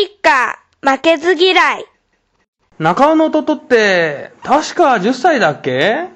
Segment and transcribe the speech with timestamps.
[0.00, 1.86] 一家、負けず嫌い。
[2.78, 6.08] 中尾の弟って、確か10歳だっけ？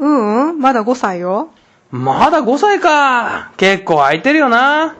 [0.00, 1.50] ううん、まだ5歳よ。
[1.90, 3.52] まだ5歳か。
[3.56, 4.96] 結構空いてるよな。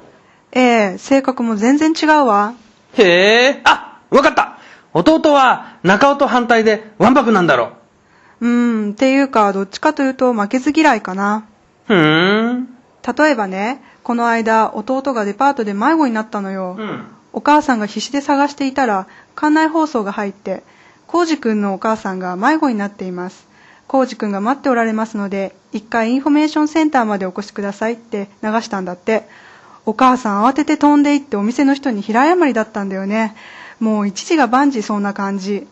[0.53, 0.61] え
[0.95, 2.55] え、性格も全然違うわ。
[2.97, 4.59] へえ、あ、わかった。
[4.95, 7.73] 弟は中尾と反対でわんぱくなんだろ
[8.41, 11.47] うーん、っていうか、どっちかというと負けず嫌いかな。
[11.89, 11.93] う。
[11.93, 12.69] ふーん。
[13.19, 16.77] 例えばね、この間、弟がデパートで迷子になったのよ。
[16.79, 17.05] うん。
[17.33, 19.07] お母さんが必死で探していたら、
[19.37, 20.63] 館内放送が入って、
[21.07, 23.47] コウジくんのお母さんが迷子になっています。
[23.87, 29.29] コウジくんが待っておられますので、一回インフォメーションセンターまでお越しくださいって流したんだって。
[29.87, 33.35] お母さん慌てて飛んで行ってお店の人に平謝りだったんだよね。
[33.81, 35.67] もう一事が万事そんな感じ。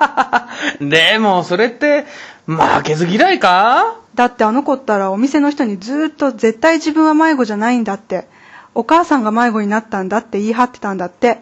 [0.80, 2.06] でも、それって、
[2.46, 3.96] 負けず嫌いか？
[4.14, 8.26] だってあの子ったらお店の人にずーっと絶対自分は迷子じゃないんだって。
[8.74, 11.38] お母さんが迷子になったんだって言い張ってたんだって。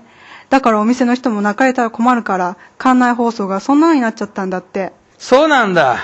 [0.49, 4.93] だからお店の人も泣かれたら困るから、館内放送がそんなのになっちゃったんだって。
[5.19, 5.99] そうなんだ。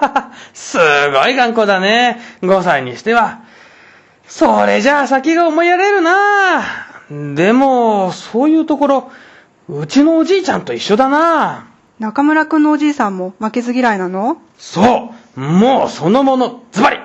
[0.54, 2.20] すごい頑固だね。
[2.42, 3.40] 5歳にしては。
[4.26, 6.62] それじゃあ先が思いやれるな
[7.34, 9.10] でも、そういうところ、
[9.68, 11.66] うちのおじいちゃんと一緒だな
[11.98, 14.38] 中村くんのおじいさんも負けず嫌いなの？
[14.56, 16.98] そうもうそのもの、ズバリ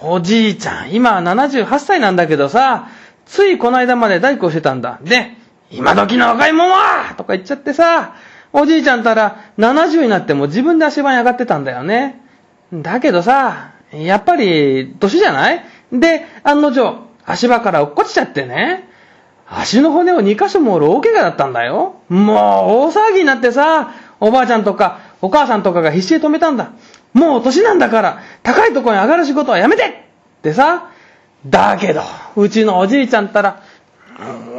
[0.00, 2.88] おじいちゃん、今78歳なんだけどさ、
[3.24, 4.98] ついこの間まで大工してたんだ。
[5.02, 5.32] で、
[5.70, 8.14] 今時の若いもんはとか言っちゃってさ、
[8.52, 12.20] おじいちゃんたら70になっても自分で足場に上がってたんだよね。
[12.72, 15.64] だけどさ、やっぱり、年じゃない？
[15.92, 18.88] で、案の定、足場から落っこちちゃってね。
[19.48, 22.00] 足の骨を2箇所も折る大怪我だったんだよ。
[22.08, 22.36] もう、
[22.88, 26.72] 大騒ぎになってさ、おばあちゃんとか、お母さんとかが必死で止めたんだ。
[27.16, 29.92] もう年なんだから、高いところに上がる仕事はやめてっ
[30.42, 30.90] てさ。
[31.46, 32.02] だけど、
[32.36, 33.62] うちのおじいちゃんったら、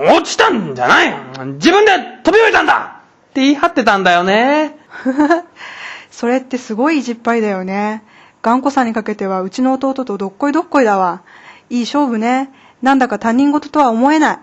[0.10, 1.14] 落ちたんじゃない
[1.54, 1.92] 自分で
[2.24, 4.76] 飛び降りたんだって言い張ってたんだよね。
[6.10, 8.04] それってすごい意地っぱいだよね。
[8.42, 11.22] 頑固さにかけてはうちの弟とどっこいどっこいだわ。
[11.70, 12.50] いい勝負ね。
[12.82, 14.40] なんだか他人事とは思えない。